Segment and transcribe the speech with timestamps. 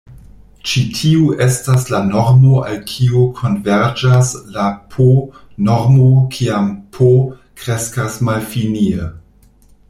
[0.69, 7.11] Ĉi tiu estas la normo al kiu konverĝas la "p"-normo kiam "p"
[7.63, 9.09] kreskas malfinie.